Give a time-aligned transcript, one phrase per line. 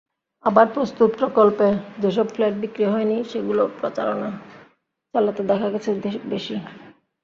[0.45, 1.67] আবার প্রস্তুত প্রকল্পে
[1.99, 4.29] যেসব ফ্ল্যাট বিক্রি হয়নি সেগুলো প্রচারণা
[5.13, 5.89] চালাতে দেখা গেছে
[6.29, 6.55] বেশি।